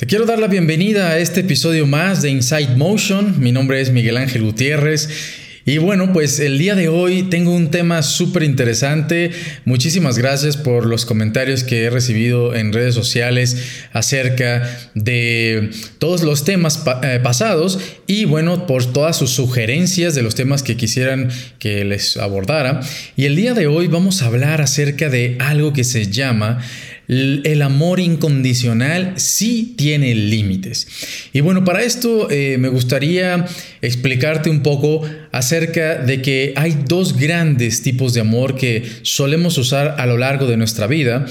Te 0.00 0.06
quiero 0.06 0.24
dar 0.24 0.38
la 0.38 0.46
bienvenida 0.46 1.10
a 1.10 1.18
este 1.18 1.40
episodio 1.40 1.86
más 1.86 2.22
de 2.22 2.30
Inside 2.30 2.74
Motion. 2.74 3.38
Mi 3.38 3.52
nombre 3.52 3.82
es 3.82 3.92
Miguel 3.92 4.16
Ángel 4.16 4.40
Gutiérrez. 4.40 5.10
Y 5.66 5.76
bueno, 5.76 6.14
pues 6.14 6.40
el 6.40 6.56
día 6.56 6.74
de 6.74 6.88
hoy 6.88 7.24
tengo 7.24 7.54
un 7.54 7.70
tema 7.70 8.02
súper 8.02 8.44
interesante. 8.44 9.30
Muchísimas 9.66 10.16
gracias 10.16 10.56
por 10.56 10.86
los 10.86 11.04
comentarios 11.04 11.64
que 11.64 11.84
he 11.84 11.90
recibido 11.90 12.54
en 12.54 12.72
redes 12.72 12.94
sociales 12.94 13.84
acerca 13.92 14.66
de 14.94 15.68
todos 15.98 16.22
los 16.22 16.44
temas 16.44 16.82
eh, 17.02 17.20
pasados 17.22 17.78
y 18.06 18.24
bueno, 18.24 18.66
por 18.66 18.90
todas 18.90 19.18
sus 19.18 19.32
sugerencias 19.32 20.14
de 20.14 20.22
los 20.22 20.34
temas 20.34 20.62
que 20.62 20.78
quisieran 20.78 21.28
que 21.58 21.84
les 21.84 22.16
abordara. 22.16 22.80
Y 23.16 23.26
el 23.26 23.36
día 23.36 23.52
de 23.52 23.66
hoy 23.66 23.86
vamos 23.86 24.22
a 24.22 24.26
hablar 24.28 24.62
acerca 24.62 25.10
de 25.10 25.36
algo 25.40 25.74
que 25.74 25.84
se 25.84 26.10
llama 26.10 26.58
el 27.10 27.60
amor 27.62 27.98
incondicional 27.98 29.14
sí 29.16 29.74
tiene 29.76 30.14
límites. 30.14 30.86
Y 31.32 31.40
bueno, 31.40 31.64
para 31.64 31.82
esto 31.82 32.30
eh, 32.30 32.56
me 32.58 32.68
gustaría 32.68 33.46
explicarte 33.82 34.48
un 34.48 34.62
poco 34.62 35.02
acerca 35.32 35.96
de 35.96 36.22
que 36.22 36.52
hay 36.54 36.76
dos 36.86 37.16
grandes 37.16 37.82
tipos 37.82 38.14
de 38.14 38.20
amor 38.20 38.54
que 38.56 38.84
solemos 39.02 39.58
usar 39.58 39.96
a 39.98 40.06
lo 40.06 40.18
largo 40.18 40.46
de 40.46 40.56
nuestra 40.56 40.86
vida. 40.86 41.26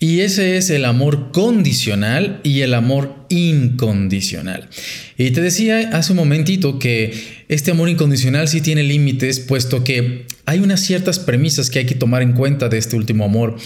Y 0.00 0.20
ese 0.20 0.56
es 0.56 0.70
el 0.70 0.84
amor 0.84 1.30
condicional 1.30 2.40
y 2.42 2.62
el 2.62 2.74
amor 2.74 3.26
incondicional. 3.28 4.68
Y 5.16 5.30
te 5.30 5.42
decía 5.42 5.90
hace 5.92 6.12
un 6.12 6.16
momentito 6.16 6.78
que 6.78 7.12
este 7.48 7.70
amor 7.70 7.88
incondicional 7.88 8.48
sí 8.48 8.62
tiene 8.62 8.82
límites, 8.82 9.40
puesto 9.40 9.84
que 9.84 10.24
hay 10.46 10.58
unas 10.58 10.80
ciertas 10.80 11.18
premisas 11.18 11.70
que 11.70 11.80
hay 11.80 11.84
que 11.86 11.94
tomar 11.94 12.22
en 12.22 12.32
cuenta 12.32 12.68
de 12.68 12.78
este 12.78 12.96
último 12.96 13.26
amor. 13.26 13.58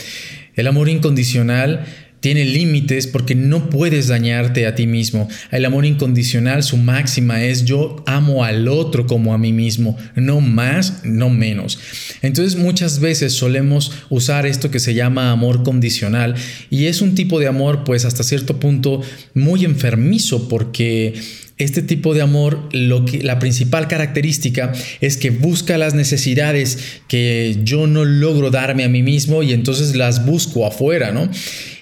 El 0.57 0.67
amor 0.67 0.89
incondicional 0.89 1.85
tiene 2.25 2.47
límites 2.47 3.07
porque 3.07 3.35
no 3.35 3.69
puedes 3.69 4.09
dañarte 4.09 4.67
a 4.67 4.75
ti 4.75 4.87
mismo. 4.87 5.29
El 5.51 5.67
amor 5.67 5.85
incondicional, 5.85 6.63
su 6.63 6.79
máxima 6.79 7.45
es 7.45 7.67
yo 7.67 8.03
amo 8.07 8.45
al 8.45 8.67
otro 8.67 9.07
como 9.07 9.35
a 9.35 9.39
mí 9.39 9.53
mismo, 9.53 9.99
no 10.15 10.41
más, 10.41 11.05
no 11.05 11.29
menos. 11.29 11.79
Entonces 12.23 12.57
muchas 12.59 12.99
veces 12.99 13.35
solemos 13.35 13.93
usar 14.09 14.47
esto 14.47 14.71
que 14.71 14.81
se 14.81 14.95
llama 14.95 15.33
amor 15.33 15.65
condicional 15.65 16.35
y 16.71 16.87
es 16.87 17.03
un 17.03 17.15
tipo 17.15 17.39
de 17.39 17.47
amor 17.47 17.85
pues 17.85 18.07
hasta 18.07 18.23
cierto 18.23 18.59
punto 18.59 19.03
muy 19.35 19.67
enfermizo 19.67 20.49
porque 20.49 21.13
este 21.57 21.83
tipo 21.83 22.15
de 22.15 22.23
amor, 22.23 22.69
lo 22.73 23.05
que, 23.05 23.23
la 23.23 23.39
principal 23.39 23.87
característica 23.87 24.73
es 25.01 25.17
que 25.17 25.31
busca 25.31 25.79
las 25.79 25.95
necesidades 25.95 26.79
que 27.07 27.59
yo 27.63 27.87
no 27.87 28.05
logro 28.05 28.51
darme 28.51 28.85
a 28.85 28.89
mí 28.89 29.03
mismo 29.03 29.43
y 29.43 29.53
entonces 29.53 29.95
las 29.95 30.27
busco 30.27 30.67
afuera, 30.67 31.13
¿no? 31.13 31.31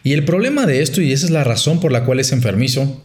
Y 0.04 0.12
el 0.12 0.24
problema 0.24 0.66
de 0.66 0.82
esto, 0.82 1.00
y 1.00 1.12
esa 1.12 1.26
es 1.26 1.32
la 1.32 1.44
razón 1.44 1.80
por 1.80 1.92
la 1.92 2.04
cual 2.04 2.20
es 2.20 2.32
enfermizo, 2.32 3.02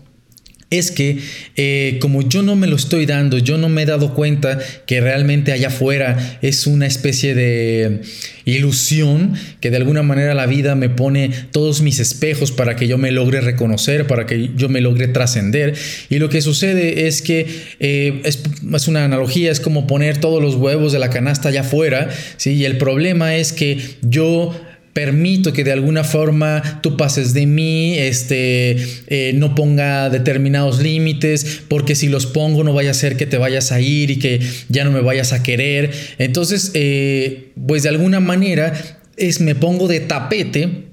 es 0.69 0.91
que 0.91 1.19
eh, 1.55 1.97
como 2.01 2.27
yo 2.27 2.43
no 2.43 2.57
me 2.57 2.67
lo 2.67 2.75
estoy 2.75 3.05
dando, 3.05 3.37
yo 3.37 3.57
no 3.57 3.69
me 3.69 3.83
he 3.83 3.85
dado 3.85 4.13
cuenta 4.13 4.59
que 4.85 4.99
realmente 4.99 5.53
allá 5.53 5.69
afuera 5.69 6.39
es 6.41 6.67
una 6.67 6.85
especie 6.85 7.35
de 7.35 8.01
ilusión 8.43 9.33
que 9.61 9.71
de 9.71 9.77
alguna 9.77 10.03
manera 10.03 10.33
la 10.33 10.45
vida 10.45 10.75
me 10.75 10.89
pone 10.89 11.31
todos 11.51 11.81
mis 11.81 11.99
espejos 11.99 12.51
para 12.51 12.75
que 12.75 12.87
yo 12.87 12.97
me 12.97 13.11
logre 13.11 13.39
reconocer, 13.39 14.07
para 14.07 14.25
que 14.25 14.51
yo 14.55 14.67
me 14.67 14.81
logre 14.81 15.07
trascender. 15.07 15.73
Y 16.09 16.19
lo 16.19 16.27
que 16.29 16.41
sucede 16.41 17.07
es 17.07 17.21
que 17.21 17.47
eh, 17.79 18.21
es, 18.25 18.87
una 18.87 19.05
analogía, 19.05 19.52
es 19.52 19.61
como 19.61 19.87
poner 19.87 20.17
todos 20.17 20.41
los 20.41 20.55
huevos 20.55 20.91
de 20.91 20.99
la 20.99 21.09
canasta 21.09 21.49
allá 21.49 21.61
afuera, 21.61 22.09
¿sí? 22.35 22.53
y 22.53 22.65
el 22.65 22.77
problema 22.77 23.35
es 23.35 23.53
que 23.53 23.79
yo 24.02 24.53
permito 24.97 25.53
que 25.53 25.63
de 25.63 25.71
alguna 25.71 26.03
forma 26.03 26.79
tú 26.81 26.97
pases 26.97 27.35
de 27.35 27.45
mí, 27.45 27.99
este, 27.99 28.77
eh, 29.05 29.31
no 29.35 29.53
ponga 29.53 30.09
determinados 30.09 30.81
límites, 30.81 31.61
porque 31.67 31.93
si 31.93 32.07
los 32.07 32.25
pongo 32.25 32.63
no 32.63 32.73
vaya 32.73 32.89
a 32.89 32.93
ser 32.95 33.15
que 33.15 33.27
te 33.27 33.37
vayas 33.37 33.71
a 33.71 33.79
ir 33.79 34.09
y 34.09 34.17
que 34.17 34.39
ya 34.69 34.83
no 34.85 34.89
me 34.89 35.01
vayas 35.01 35.33
a 35.33 35.43
querer. 35.43 35.91
Entonces, 36.17 36.71
eh, 36.73 37.52
pues 37.67 37.83
de 37.83 37.89
alguna 37.89 38.19
manera 38.19 38.73
es 39.17 39.39
me 39.39 39.53
pongo 39.53 39.87
de 39.87 39.99
tapete 39.99 40.87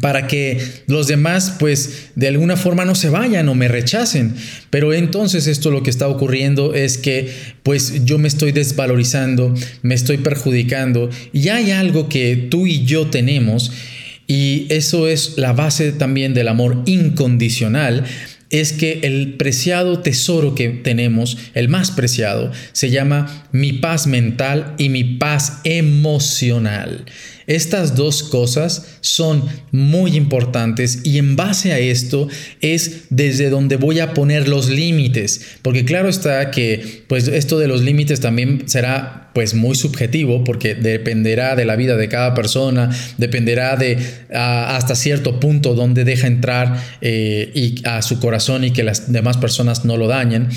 para 0.00 0.26
que 0.26 0.58
los 0.86 1.06
demás 1.06 1.56
pues 1.58 2.10
de 2.14 2.28
alguna 2.28 2.56
forma 2.56 2.84
no 2.84 2.94
se 2.94 3.10
vayan 3.10 3.48
o 3.48 3.54
me 3.54 3.68
rechacen. 3.68 4.34
Pero 4.70 4.92
entonces 4.92 5.46
esto 5.46 5.70
lo 5.70 5.82
que 5.82 5.90
está 5.90 6.08
ocurriendo 6.08 6.74
es 6.74 6.98
que 6.98 7.32
pues 7.62 8.04
yo 8.04 8.18
me 8.18 8.28
estoy 8.28 8.52
desvalorizando, 8.52 9.54
me 9.82 9.94
estoy 9.94 10.18
perjudicando 10.18 11.10
y 11.32 11.48
hay 11.48 11.70
algo 11.70 12.08
que 12.08 12.36
tú 12.50 12.66
y 12.66 12.84
yo 12.84 13.08
tenemos 13.08 13.72
y 14.26 14.66
eso 14.68 15.08
es 15.08 15.38
la 15.38 15.52
base 15.52 15.92
también 15.92 16.34
del 16.34 16.48
amor 16.48 16.82
incondicional 16.86 18.04
es 18.50 18.72
que 18.72 19.00
el 19.02 19.34
preciado 19.34 20.00
tesoro 20.00 20.54
que 20.54 20.70
tenemos, 20.70 21.36
el 21.54 21.68
más 21.68 21.90
preciado, 21.90 22.50
se 22.72 22.90
llama 22.90 23.46
mi 23.52 23.74
paz 23.74 24.06
mental 24.06 24.74
y 24.78 24.88
mi 24.88 25.04
paz 25.04 25.60
emocional. 25.64 27.04
Estas 27.48 27.96
dos 27.96 28.22
cosas 28.22 28.98
son 29.00 29.42
muy 29.72 30.16
importantes 30.16 31.00
y 31.02 31.16
en 31.16 31.34
base 31.34 31.72
a 31.72 31.78
esto 31.78 32.28
es 32.60 33.04
desde 33.08 33.48
donde 33.48 33.76
voy 33.76 34.00
a 34.00 34.12
poner 34.12 34.48
los 34.48 34.68
límites, 34.68 35.56
porque 35.62 35.86
claro 35.86 36.10
está 36.10 36.50
que 36.50 37.04
pues 37.08 37.26
esto 37.26 37.58
de 37.58 37.66
los 37.66 37.80
límites 37.80 38.20
también 38.20 38.68
será 38.68 39.30
pues 39.32 39.54
muy 39.54 39.76
subjetivo 39.76 40.44
porque 40.44 40.74
dependerá 40.74 41.56
de 41.56 41.64
la 41.64 41.76
vida 41.76 41.96
de 41.96 42.08
cada 42.08 42.34
persona, 42.34 42.90
dependerá 43.16 43.76
de 43.76 43.96
hasta 44.30 44.94
cierto 44.94 45.40
punto 45.40 45.74
donde 45.74 46.04
deja 46.04 46.26
entrar 46.26 46.84
eh, 47.00 47.50
y 47.54 47.76
a 47.86 48.02
su 48.02 48.20
corazón 48.20 48.64
y 48.64 48.72
que 48.72 48.82
las 48.82 49.10
demás 49.10 49.38
personas 49.38 49.86
no 49.86 49.96
lo 49.96 50.06
dañen. 50.06 50.48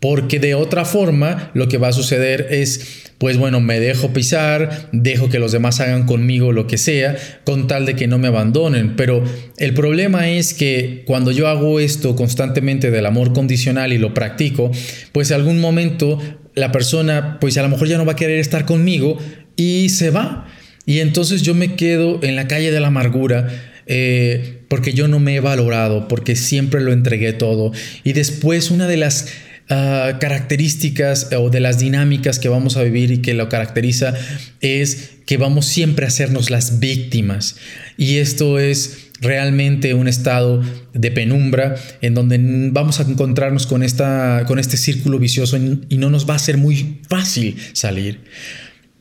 Porque 0.00 0.40
de 0.40 0.54
otra 0.54 0.84
forma 0.84 1.50
lo 1.54 1.68
que 1.68 1.78
va 1.78 1.88
a 1.88 1.92
suceder 1.92 2.48
es 2.50 3.10
pues 3.20 3.36
bueno, 3.36 3.60
me 3.60 3.80
dejo 3.80 4.14
pisar, 4.14 4.88
dejo 4.92 5.28
que 5.28 5.38
los 5.38 5.52
demás 5.52 5.78
hagan 5.80 6.06
conmigo 6.06 6.52
lo 6.52 6.66
que 6.66 6.78
sea, 6.78 7.18
con 7.44 7.66
tal 7.66 7.84
de 7.84 7.94
que 7.94 8.06
no 8.06 8.16
me 8.16 8.28
abandonen. 8.28 8.96
Pero 8.96 9.22
el 9.58 9.74
problema 9.74 10.30
es 10.30 10.54
que 10.54 11.02
cuando 11.06 11.30
yo 11.30 11.46
hago 11.46 11.80
esto 11.80 12.16
constantemente 12.16 12.90
del 12.90 13.04
amor 13.04 13.34
condicional 13.34 13.92
y 13.92 13.98
lo 13.98 14.14
practico, 14.14 14.70
pues 15.12 15.32
algún 15.32 15.60
momento 15.60 16.18
la 16.54 16.72
persona, 16.72 17.36
pues 17.42 17.58
a 17.58 17.62
lo 17.62 17.68
mejor 17.68 17.88
ya 17.88 17.98
no 17.98 18.06
va 18.06 18.12
a 18.12 18.16
querer 18.16 18.38
estar 18.38 18.64
conmigo 18.64 19.18
y 19.54 19.90
se 19.90 20.08
va. 20.08 20.48
Y 20.86 21.00
entonces 21.00 21.42
yo 21.42 21.54
me 21.54 21.74
quedo 21.74 22.20
en 22.22 22.36
la 22.36 22.48
calle 22.48 22.70
de 22.70 22.80
la 22.80 22.86
amargura. 22.86 23.48
Eh, 23.86 24.62
porque 24.68 24.92
yo 24.94 25.08
no 25.08 25.18
me 25.18 25.34
he 25.34 25.40
valorado, 25.40 26.06
porque 26.08 26.36
siempre 26.36 26.80
lo 26.80 26.92
entregué 26.92 27.34
todo. 27.34 27.72
Y 28.04 28.14
después 28.14 28.70
una 28.70 28.86
de 28.86 28.96
las 28.96 29.26
Ah, 29.72 30.18
características 30.18 31.28
o 31.32 31.48
de 31.48 31.60
las 31.60 31.78
dinámicas 31.78 32.40
que 32.40 32.48
vamos 32.48 32.76
a 32.76 32.82
vivir 32.82 33.12
y 33.12 33.18
que 33.18 33.34
lo 33.34 33.48
caracteriza 33.48 34.14
es 34.60 35.12
que 35.26 35.36
vamos 35.36 35.66
siempre 35.66 36.04
a 36.04 36.08
hacernos 36.08 36.50
las 36.50 36.80
víctimas. 36.80 37.54
Y 37.96 38.16
esto 38.16 38.58
es 38.58 39.10
realmente 39.20 39.94
un 39.94 40.08
estado 40.08 40.60
de 40.92 41.12
penumbra 41.12 41.76
en 42.00 42.14
donde 42.14 42.40
vamos 42.72 42.98
a 42.98 43.04
encontrarnos 43.04 43.68
con, 43.68 43.84
esta, 43.84 44.42
con 44.48 44.58
este 44.58 44.76
círculo 44.76 45.20
vicioso 45.20 45.56
y 45.56 45.98
no 45.98 46.10
nos 46.10 46.28
va 46.28 46.34
a 46.34 46.40
ser 46.40 46.58
muy 46.58 46.98
fácil 47.08 47.56
salir. 47.72 48.22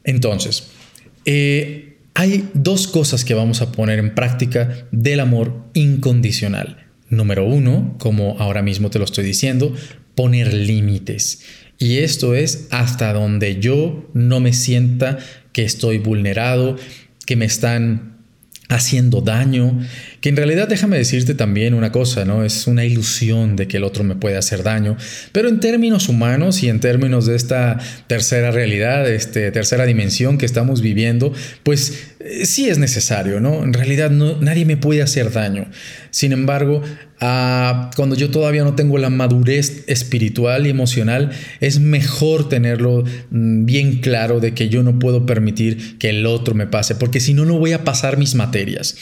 Entonces, 0.03 0.67
eh, 1.25 1.97
hay 2.13 2.47
dos 2.53 2.85
cosas 2.85 3.25
que 3.25 3.33
vamos 3.33 3.63
a 3.63 3.71
poner 3.71 3.97
en 3.97 4.13
práctica 4.13 4.87
del 4.91 5.19
amor 5.19 5.65
incondicional. 5.73 6.85
Número 7.09 7.43
uno, 7.43 7.95
como 7.97 8.37
ahora 8.37 8.61
mismo 8.61 8.91
te 8.91 8.99
lo 8.99 9.05
estoy 9.05 9.25
diciendo, 9.25 9.73
poner 10.19 10.53
límites. 10.53 11.43
Y 11.77 11.99
esto 11.99 12.35
es 12.35 12.67
hasta 12.71 13.13
donde 13.13 13.61
yo 13.61 14.09
no 14.13 14.41
me 14.41 14.51
sienta 14.51 15.17
que 15.53 15.63
estoy 15.63 15.97
vulnerado, 15.97 16.75
que 17.25 17.37
me 17.37 17.45
están 17.45 18.17
haciendo 18.67 19.21
daño, 19.21 19.79
que 20.21 20.29
en 20.29 20.35
realidad 20.35 20.67
déjame 20.67 20.97
decirte 20.97 21.33
también 21.33 21.73
una 21.73 21.91
cosa, 21.91 22.25
¿no? 22.25 22.43
Es 22.43 22.67
una 22.67 22.85
ilusión 22.85 23.55
de 23.55 23.67
que 23.67 23.77
el 23.77 23.83
otro 23.83 24.03
me 24.03 24.15
puede 24.15 24.37
hacer 24.37 24.63
daño, 24.63 24.97
pero 25.31 25.49
en 25.49 25.59
términos 25.59 26.09
humanos 26.09 26.61
y 26.63 26.69
en 26.69 26.79
términos 26.79 27.25
de 27.25 27.35
esta 27.35 27.79
tercera 28.07 28.51
realidad, 28.51 29.09
este 29.09 29.51
tercera 29.51 29.85
dimensión 29.85 30.37
que 30.37 30.45
estamos 30.45 30.81
viviendo, 30.81 31.33
pues 31.63 32.09
eh, 32.19 32.45
sí 32.45 32.69
es 32.69 32.77
necesario, 32.77 33.39
¿no? 33.39 33.63
En 33.63 33.73
realidad 33.73 34.11
nadie 34.11 34.65
me 34.65 34.77
puede 34.77 35.01
hacer 35.01 35.31
daño. 35.31 35.67
Sin 36.11 36.33
embargo, 36.33 36.81
ah, 37.21 37.91
cuando 37.95 38.15
yo 38.15 38.29
todavía 38.29 38.63
no 38.63 38.75
tengo 38.75 38.97
la 38.97 39.09
madurez 39.09 39.83
espiritual 39.87 40.67
y 40.67 40.69
emocional, 40.69 41.31
es 41.61 41.79
mejor 41.79 42.49
tenerlo 42.49 43.03
mm, 43.29 43.65
bien 43.65 43.99
claro 43.99 44.39
de 44.39 44.53
que 44.53 44.69
yo 44.69 44.83
no 44.83 44.99
puedo 44.99 45.25
permitir 45.25 45.97
que 45.97 46.09
el 46.09 46.25
otro 46.25 46.55
me 46.55 46.67
pase, 46.67 46.95
porque 46.95 47.19
si 47.19 47.33
no, 47.33 47.45
no 47.45 47.57
voy 47.57 47.71
a 47.71 47.83
pasar 47.83 48.17
mis 48.17 48.35
materias. 48.35 48.95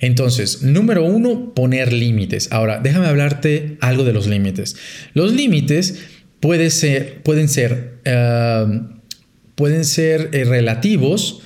Entonces, 0.00 0.57
número 0.62 1.04
uno, 1.04 1.54
poner 1.54 1.92
límites. 1.92 2.48
Ahora, 2.50 2.80
déjame 2.80 3.06
hablarte 3.06 3.76
algo 3.80 4.04
de 4.04 4.12
los 4.12 4.26
límites. 4.26 4.76
Los 5.14 5.32
límites 5.32 5.98
ser, 6.70 7.22
pueden 7.22 7.48
ser, 7.48 8.00
ah, 8.06 8.66
pueden 9.54 9.84
ser 9.84 10.30
eh, 10.32 10.44
relativos. 10.44 11.40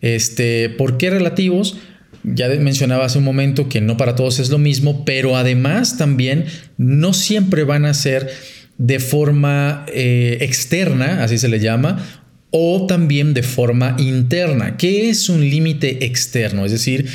Este, 0.00 0.70
¿Por 0.70 0.98
qué 0.98 1.10
relativos? 1.10 1.76
ya 2.24 2.48
mencionaba 2.48 3.04
hace 3.04 3.18
un 3.18 3.24
momento 3.24 3.68
que 3.68 3.80
no 3.80 3.96
para 3.96 4.14
todos 4.14 4.38
es 4.38 4.48
lo 4.48 4.58
mismo, 4.58 5.04
pero 5.04 5.36
además 5.36 5.98
también 5.98 6.46
no 6.78 7.12
siempre 7.12 7.64
van 7.64 7.84
a 7.84 7.92
ser 7.92 8.30
de 8.78 8.98
forma 8.98 9.84
eh, 9.92 10.38
externa, 10.40 11.22
así 11.22 11.38
se 11.38 11.48
le 11.48 11.60
llama, 11.60 12.02
o 12.50 12.86
también 12.86 13.34
de 13.34 13.42
forma 13.42 13.94
interna. 13.98 14.76
¿Qué 14.76 15.10
es 15.10 15.28
un 15.28 15.40
límite 15.40 16.06
externo? 16.06 16.64
Es 16.64 16.72
decir, 16.72 17.08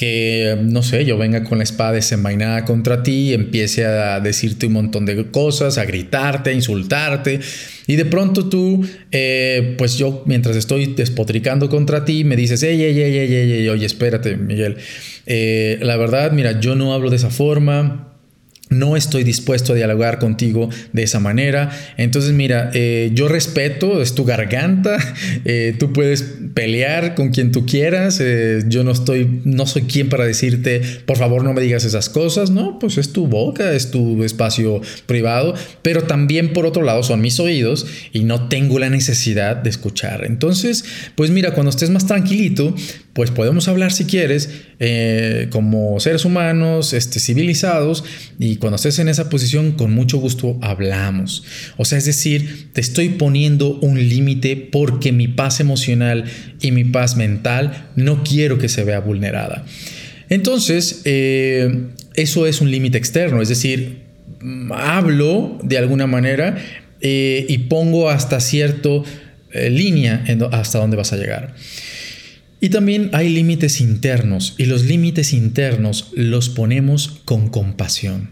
que, 0.00 0.56
no 0.62 0.82
sé, 0.82 1.04
yo 1.04 1.18
venga 1.18 1.44
con 1.44 1.58
la 1.58 1.64
espada 1.64 1.92
desenvainada 1.92 2.64
contra 2.64 3.02
ti, 3.02 3.34
empiece 3.34 3.84
a 3.84 4.18
decirte 4.18 4.64
un 4.64 4.72
montón 4.72 5.04
de 5.04 5.26
cosas, 5.26 5.76
a 5.76 5.84
gritarte, 5.84 6.48
a 6.48 6.52
insultarte, 6.54 7.40
y 7.86 7.96
de 7.96 8.06
pronto 8.06 8.48
tú, 8.48 8.82
eh, 9.12 9.74
pues 9.76 9.98
yo 9.98 10.22
mientras 10.24 10.56
estoy 10.56 10.94
despotricando 10.94 11.68
contra 11.68 12.06
ti, 12.06 12.24
me 12.24 12.34
dices, 12.34 12.62
ey, 12.62 12.82
ey, 12.82 12.98
ey, 12.98 13.18
ey, 13.18 13.34
ey, 13.34 13.52
ey 13.52 13.68
oye, 13.68 13.84
espérate, 13.84 14.38
Miguel, 14.38 14.78
eh, 15.26 15.78
la 15.82 15.98
verdad, 15.98 16.32
mira, 16.32 16.58
yo 16.60 16.74
no 16.76 16.94
hablo 16.94 17.10
de 17.10 17.16
esa 17.16 17.28
forma, 17.28 18.09
no 18.70 18.96
estoy 18.96 19.24
dispuesto 19.24 19.72
a 19.72 19.76
dialogar 19.76 20.18
contigo 20.18 20.70
de 20.92 21.02
esa 21.02 21.18
manera. 21.20 21.70
Entonces, 21.96 22.32
mira, 22.32 22.70
eh, 22.72 23.10
yo 23.12 23.28
respeto, 23.28 24.00
es 24.00 24.14
tu 24.14 24.24
garganta, 24.24 24.96
eh, 25.44 25.74
tú 25.78 25.92
puedes 25.92 26.22
pelear 26.54 27.14
con 27.14 27.30
quien 27.30 27.52
tú 27.52 27.66
quieras, 27.66 28.18
eh, 28.20 28.62
yo 28.68 28.84
no 28.84 28.92
estoy, 28.92 29.42
no 29.44 29.66
soy 29.66 29.82
quien 29.82 30.08
para 30.08 30.24
decirte, 30.24 30.80
por 31.04 31.18
favor 31.18 31.44
no 31.44 31.52
me 31.52 31.60
digas 31.60 31.84
esas 31.84 32.08
cosas, 32.08 32.50
no, 32.50 32.78
pues 32.78 32.96
es 32.96 33.12
tu 33.12 33.26
boca, 33.26 33.72
es 33.72 33.90
tu 33.90 34.22
espacio 34.22 34.80
privado, 35.06 35.54
pero 35.82 36.04
también 36.04 36.52
por 36.52 36.64
otro 36.64 36.82
lado 36.82 37.02
son 37.02 37.20
mis 37.20 37.40
oídos 37.40 37.86
y 38.12 38.22
no 38.24 38.48
tengo 38.48 38.78
la 38.78 38.88
necesidad 38.88 39.56
de 39.56 39.70
escuchar. 39.70 40.24
Entonces, 40.24 40.84
pues 41.16 41.30
mira, 41.30 41.54
cuando 41.54 41.70
estés 41.70 41.90
más 41.90 42.06
tranquilito, 42.06 42.74
pues 43.12 43.30
podemos 43.30 43.68
hablar 43.68 43.92
si 43.92 44.04
quieres 44.04 44.50
como 45.50 46.00
seres 46.00 46.24
humanos, 46.24 46.92
este, 46.92 47.20
civilizados 47.20 48.04
y 48.38 48.56
cuando 48.56 48.76
estés 48.76 48.98
en 48.98 49.08
esa 49.08 49.28
posición, 49.28 49.72
con 49.72 49.92
mucho 49.92 50.18
gusto 50.18 50.58
hablamos. 50.62 51.44
O 51.76 51.84
sea, 51.84 51.98
es 51.98 52.04
decir, 52.04 52.68
te 52.72 52.80
estoy 52.80 53.10
poniendo 53.10 53.78
un 53.80 53.98
límite 54.08 54.56
porque 54.56 55.12
mi 55.12 55.28
paz 55.28 55.60
emocional 55.60 56.24
y 56.60 56.70
mi 56.72 56.84
paz 56.84 57.16
mental 57.16 57.90
no 57.96 58.22
quiero 58.22 58.58
que 58.58 58.68
se 58.68 58.84
vea 58.84 59.00
vulnerada. 59.00 59.64
Entonces, 60.28 61.02
eh, 61.04 61.88
eso 62.14 62.46
es 62.46 62.60
un 62.60 62.70
límite 62.70 62.98
externo, 62.98 63.42
es 63.42 63.48
decir, 63.48 64.04
hablo 64.70 65.58
de 65.62 65.76
alguna 65.76 66.06
manera 66.06 66.56
eh, 67.00 67.44
y 67.48 67.58
pongo 67.58 68.08
hasta 68.08 68.40
cierta 68.40 68.88
eh, 69.52 69.70
línea 69.70 70.24
hasta 70.52 70.78
dónde 70.78 70.96
vas 70.96 71.12
a 71.12 71.16
llegar. 71.16 71.54
Y 72.60 72.68
también 72.68 73.10
hay 73.14 73.30
límites 73.30 73.80
internos 73.80 74.54
y 74.58 74.66
los 74.66 74.84
límites 74.84 75.32
internos 75.32 76.10
los 76.14 76.50
ponemos 76.50 77.20
con 77.24 77.48
compasión. 77.48 78.30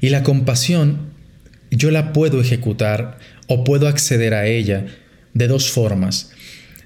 Y 0.00 0.08
la 0.08 0.24
compasión 0.24 1.10
yo 1.70 1.92
la 1.92 2.12
puedo 2.12 2.40
ejecutar 2.40 3.18
o 3.46 3.62
puedo 3.62 3.86
acceder 3.86 4.34
a 4.34 4.46
ella 4.46 4.86
de 5.34 5.46
dos 5.46 5.70
formas, 5.70 6.32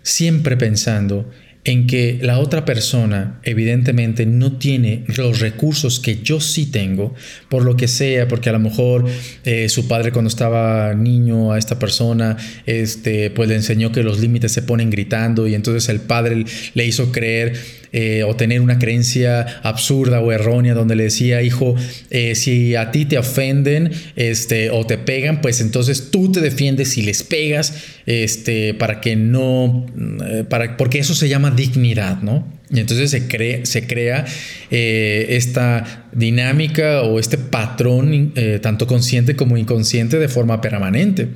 siempre 0.03 0.57
pensando 0.59 1.31
en 1.65 1.87
que 1.87 2.19
la 2.21 2.39
otra 2.39 2.67
persona 2.67 3.41
evidentemente 3.43 4.27
no 4.27 4.59
tiene 4.59 5.05
los 5.17 5.41
recursos 5.41 5.99
que 5.99 6.21
yo 6.23 6.39
sí 6.41 6.67
tengo, 6.67 7.15
por 7.49 7.65
lo 7.65 7.77
que 7.77 7.89
sea, 7.89 8.29
porque 8.29 8.51
a 8.51 8.53
lo 8.53 8.59
mejor 8.59 9.07
eh, 9.45 9.71
su 9.71 9.89
padre 9.89 10.13
cuando 10.13 10.29
estaba 10.29 10.93
niño 10.95 11.53
a 11.53 11.59
esta 11.59 11.79
persona, 11.79 12.37
este, 12.67 13.31
pues 13.31 13.49
le 13.49 13.55
enseñó 13.55 13.93
que 13.93 14.03
los 14.03 14.21
límites 14.21 14.53
se 14.53 14.63
ponen 14.63 14.91
gritando 14.91 15.49
y 15.49 15.55
entonces 15.55 15.89
el 15.89 16.01
padre 16.01 16.45
le 16.75 16.87
hizo 16.87 17.11
creer 17.13 17.55
eh, 17.97 18.25
o 18.25 18.35
tener 18.35 18.61
una 18.61 18.81
creencia 18.81 19.61
absurda 19.63 20.21
o 20.21 20.33
errónea 20.33 20.75
donde 20.75 20.97
le 20.97 21.05
decía, 21.05 21.43
hijo, 21.43 21.77
eh, 22.11 22.35
si 22.35 22.75
a 22.75 22.91
ti 22.91 23.05
te 23.05 23.19
ofenden 23.19 23.93
este, 24.17 24.71
o 24.71 24.85
te 24.85 24.99
pegan, 24.99 25.41
pues 25.41 25.61
entonces 25.61 26.11
tú 26.11 26.33
te 26.33 26.41
defiendes 26.41 26.99
y 26.99 27.03
les 27.03 27.23
pegas 27.23 27.73
este, 28.07 28.75
para 28.75 29.01
que 29.01 29.15
no, 29.15 29.87
eh, 30.27 30.43
para, 30.43 30.77
porque 30.77 30.99
eso 30.99 31.15
se 31.15 31.29
llama 31.29 31.53
dignidad, 31.53 32.21
¿no? 32.21 32.53
Y 32.69 32.81
entonces 32.81 33.13
se, 33.13 33.65
se 33.65 33.87
crea 33.87 34.25
esta 34.71 36.09
dinámica 36.13 37.03
o 37.03 37.21
este 37.21 37.39
patrón, 37.39 38.35
tanto 38.61 38.89
consciente 38.89 39.37
como 39.37 39.57
inconsciente, 39.57 40.19
de 40.19 40.27
forma 40.27 40.61
permanente. 40.61 41.29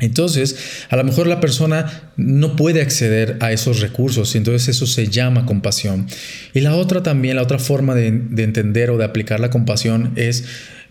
Entonces, 0.00 0.56
a 0.90 0.96
lo 0.96 1.04
mejor 1.04 1.26
la 1.26 1.40
persona 1.40 2.12
no 2.16 2.56
puede 2.56 2.82
acceder 2.82 3.36
a 3.40 3.52
esos 3.52 3.80
recursos 3.80 4.34
y 4.34 4.38
entonces 4.38 4.68
eso 4.68 4.86
se 4.86 5.08
llama 5.08 5.46
compasión. 5.46 6.06
Y 6.52 6.60
la 6.60 6.74
otra 6.74 7.02
también, 7.02 7.36
la 7.36 7.42
otra 7.42 7.58
forma 7.58 7.94
de, 7.94 8.08
entender 8.08 8.90
o 8.90 8.98
de 8.98 9.04
aplicar 9.04 9.38
la 9.38 9.50
compasión 9.50 10.12
es 10.16 10.44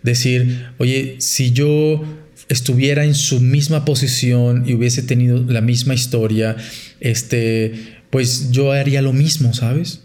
decir, 0.03 0.67
oye, 0.77 1.17
si 1.19 1.51
yo 1.51 2.03
estuviera 2.47 3.03
en 3.03 3.15
su 3.15 3.41
misma 3.41 3.83
posición 3.83 4.63
y 4.67 4.73
hubiese 4.73 5.03
tenido 5.03 5.43
la 5.47 5.61
misma 5.61 5.93
historia, 5.93 6.55
este, 6.99 7.73
pues 8.09 8.51
yo 8.51 8.71
haría 8.71 9.01
lo 9.01 9.11
mismo, 9.11 9.53
¿sabes? 9.53 10.01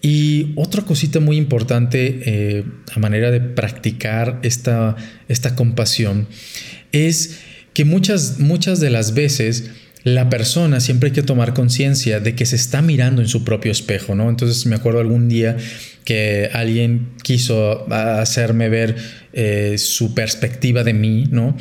Y 0.00 0.52
otra 0.56 0.82
cosita 0.82 1.20
muy 1.20 1.36
importante 1.36 2.20
eh, 2.24 2.64
a 2.94 2.98
manera 2.98 3.30
de 3.30 3.40
practicar 3.40 4.38
esta, 4.42 4.96
esta 5.28 5.54
compasión 5.54 6.26
es 6.92 7.40
que 7.74 7.84
muchas, 7.84 8.38
muchas 8.38 8.80
de 8.80 8.90
las 8.90 9.14
veces 9.14 9.70
la 10.04 10.28
persona 10.28 10.80
siempre 10.80 11.08
hay 11.08 11.12
que 11.14 11.22
tomar 11.22 11.54
conciencia 11.54 12.20
de 12.20 12.34
que 12.34 12.44
se 12.44 12.56
está 12.56 12.82
mirando 12.82 13.22
en 13.22 13.28
su 13.28 13.42
propio 13.42 13.72
espejo, 13.72 14.14
¿no? 14.14 14.28
Entonces 14.28 14.66
me 14.66 14.76
acuerdo 14.76 15.00
algún 15.00 15.28
día 15.28 15.56
que 16.04 16.50
alguien 16.52 17.08
quiso 17.22 17.90
hacerme 17.90 18.68
ver 18.68 18.96
eh, 19.32 19.76
su 19.78 20.14
perspectiva 20.14 20.84
de 20.84 20.92
mí, 20.92 21.24
¿no? 21.30 21.56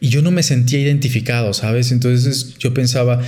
Y 0.00 0.08
yo 0.08 0.22
no 0.22 0.30
me 0.30 0.42
sentía 0.42 0.80
identificado, 0.80 1.52
¿sabes? 1.52 1.92
Entonces 1.92 2.54
yo 2.58 2.72
pensaba, 2.72 3.20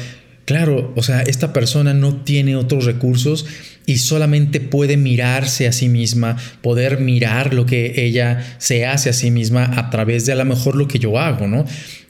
claro, 0.46 0.92
o 0.96 1.02
sea, 1.02 1.20
esta 1.20 1.52
persona 1.52 1.92
no 1.92 2.22
tiene 2.22 2.56
otros 2.56 2.86
recursos 2.86 3.44
y 3.86 3.98
solamente 3.98 4.60
puede 4.60 4.96
mirarse 4.96 5.66
a 5.66 5.72
sí 5.72 5.88
misma, 5.88 6.36
poder 6.62 7.00
mirar 7.00 7.52
lo 7.52 7.66
que 7.66 8.04
ella 8.04 8.56
se 8.58 8.86
hace 8.86 9.10
a 9.10 9.12
sí 9.12 9.30
misma 9.30 9.64
a 9.76 9.90
través 9.90 10.26
de 10.26 10.32
a 10.32 10.36
lo 10.36 10.44
mejor 10.44 10.76
lo 10.76 10.88
que 10.88 10.98
yo 10.98 11.18
hago, 11.18 11.46
¿no? 11.46 11.64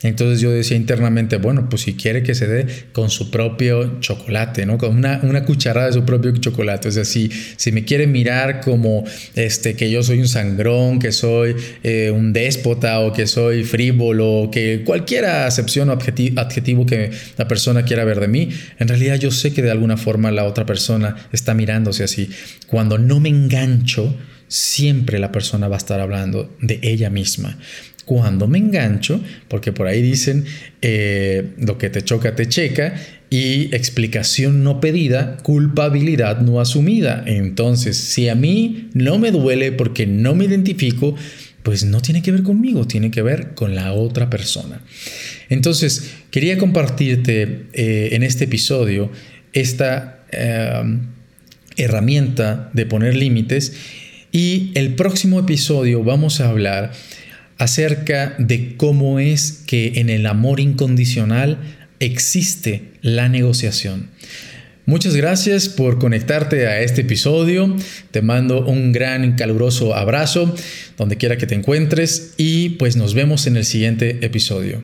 Entonces 0.04 0.40
yo 0.40 0.50
decía 0.50 0.76
internamente, 0.76 1.38
bueno, 1.38 1.68
pues 1.70 1.82
si 1.82 1.94
quiere 1.94 2.22
que 2.22 2.34
se 2.34 2.46
dé 2.46 2.66
con 2.92 3.08
su 3.08 3.30
propio 3.30 4.00
chocolate, 4.00 4.66
¿no? 4.66 4.76
Con 4.76 4.94
una, 4.94 5.20
una 5.22 5.44
cucharada 5.44 5.86
de 5.86 5.94
su 5.94 6.04
propio 6.04 6.30
chocolate. 6.36 6.88
O 6.88 6.92
sea, 6.92 7.06
si, 7.06 7.30
si 7.56 7.72
me 7.72 7.86
quiere 7.86 8.06
mirar 8.06 8.60
como 8.60 9.04
este, 9.34 9.74
que 9.76 9.90
yo 9.90 10.02
soy 10.02 10.20
un 10.20 10.28
sangrón, 10.28 10.98
que 10.98 11.10
soy 11.10 11.56
eh, 11.82 12.12
un 12.14 12.34
déspota 12.34 13.00
o 13.00 13.14
que 13.14 13.26
soy 13.26 13.64
frívolo, 13.64 14.50
que 14.52 14.82
cualquier 14.84 15.24
acepción 15.24 15.88
o 15.88 15.92
adjetivo, 15.92 16.38
adjetivo 16.38 16.84
que 16.84 17.10
la 17.38 17.48
persona 17.48 17.84
quiera 17.84 18.04
ver 18.04 18.20
de 18.20 18.28
mí, 18.28 18.50
en 18.78 18.88
realidad 18.88 19.16
yo 19.16 19.30
sé 19.30 19.54
que 19.54 19.62
de 19.62 19.70
alguna 19.70 19.96
forma 19.96 20.30
la 20.30 20.44
otra 20.44 20.66
persona 20.66 21.16
está 21.32 21.54
mirándose 21.64 22.04
así. 22.04 22.28
Cuando 22.66 22.98
no 22.98 23.20
me 23.20 23.30
engancho, 23.30 24.14
siempre 24.48 25.18
la 25.18 25.32
persona 25.32 25.66
va 25.68 25.76
a 25.76 25.78
estar 25.78 26.00
hablando 26.00 26.54
de 26.60 26.78
ella 26.82 27.08
misma 27.08 27.56
cuando 28.04 28.46
me 28.46 28.58
engancho, 28.58 29.18
porque 29.48 29.72
por 29.72 29.86
ahí 29.86 30.02
dicen 30.02 30.44
eh, 30.82 31.54
lo 31.58 31.78
que 31.78 31.88
te 31.88 32.02
choca 32.02 32.36
te 32.36 32.46
checa 32.46 32.94
y 33.30 33.74
explicación 33.74 34.62
no 34.62 34.80
pedida, 34.80 35.38
culpabilidad 35.38 36.40
no 36.40 36.60
asumida. 36.60 37.24
Entonces, 37.26 37.96
si 37.96 38.28
a 38.28 38.34
mí 38.34 38.90
no 38.92 39.18
me 39.18 39.30
duele 39.30 39.72
porque 39.72 40.06
no 40.06 40.34
me 40.34 40.44
identifico, 40.44 41.16
pues 41.62 41.84
no 41.84 42.02
tiene 42.02 42.22
que 42.22 42.30
ver 42.30 42.42
conmigo, 42.42 42.86
tiene 42.86 43.10
que 43.10 43.22
ver 43.22 43.54
con 43.54 43.74
la 43.74 43.94
otra 43.94 44.28
persona. 44.28 44.82
Entonces, 45.48 46.10
quería 46.30 46.58
compartirte 46.58 47.66
eh, 47.72 48.10
en 48.12 48.22
este 48.22 48.44
episodio 48.44 49.10
esta 49.54 50.26
eh, 50.30 50.98
herramienta 51.76 52.70
de 52.72 52.86
poner 52.86 53.16
límites 53.16 53.74
y 54.32 54.72
el 54.74 54.94
próximo 54.94 55.40
episodio 55.40 56.02
vamos 56.02 56.40
a 56.40 56.48
hablar 56.48 56.92
acerca 57.58 58.34
de 58.38 58.76
cómo 58.76 59.18
es 59.18 59.62
que 59.66 59.92
en 59.96 60.10
el 60.10 60.26
amor 60.26 60.60
incondicional 60.60 61.58
existe 62.00 62.92
la 63.00 63.28
negociación. 63.28 64.08
Muchas 64.86 65.16
gracias 65.16 65.70
por 65.70 65.98
conectarte 65.98 66.66
a 66.66 66.82
este 66.82 67.02
episodio. 67.02 67.74
Te 68.10 68.20
mando 68.20 68.66
un 68.66 68.92
gran 68.92 69.34
caluroso 69.34 69.94
abrazo 69.94 70.54
donde 70.98 71.16
quiera 71.16 71.38
que 71.38 71.46
te 71.46 71.54
encuentres 71.54 72.34
y 72.36 72.70
pues 72.70 72.96
nos 72.96 73.14
vemos 73.14 73.46
en 73.46 73.56
el 73.56 73.64
siguiente 73.64 74.18
episodio. 74.20 74.82